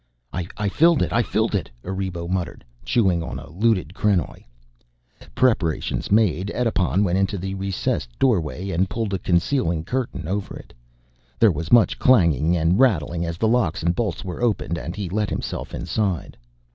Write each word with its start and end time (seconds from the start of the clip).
"I 0.33 0.67
filled 0.67 1.03
it, 1.03 1.13
I 1.13 1.21
filled 1.21 1.53
it," 1.53 1.69
Erebo 1.83 2.27
muttered, 2.27 2.65
chewing 2.83 3.21
on 3.21 3.37
a 3.37 3.51
looted 3.51 3.93
krenoj. 3.93 4.45
Preparations 5.35 6.09
made, 6.11 6.51
Edipon 6.55 7.03
went 7.03 7.19
into 7.19 7.37
the 7.37 7.53
recessed 7.53 8.17
doorway 8.17 8.71
and 8.71 8.89
pulled 8.89 9.13
a 9.13 9.19
concealing 9.19 9.83
curtain 9.83 10.27
over 10.27 10.57
it. 10.57 10.73
There 11.37 11.51
was 11.51 11.71
much 11.71 11.99
clanking 11.99 12.57
and 12.57 12.79
rattling 12.79 13.27
as 13.27 13.37
the 13.37 13.47
locks 13.47 13.83
and 13.83 13.93
bolts 13.93 14.25
were 14.25 14.41
opened 14.41 14.79
and 14.79 14.95
he 14.95 15.07
let 15.07 15.29
himself 15.29 15.71
inside. 15.71 16.35